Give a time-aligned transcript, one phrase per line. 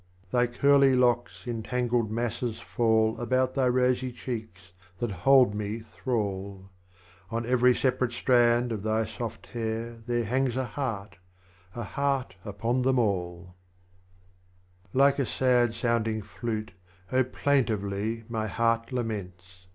[0.31, 0.39] 43.
[0.55, 6.71] Thy Curly Locks in tangled Masses fall About thy Rosy Cheeks that hold me thrall,
[7.29, 11.17] On every separate Strand of thy soft Hair There hangs a Heart,
[11.75, 13.53] â€" a Heart upon them all.
[14.93, 14.99] 12 THE LAMENT OF U.
[14.99, 16.71] Like a sad sounding Flute,
[17.11, 19.67] Oh plaintively My Heart laments.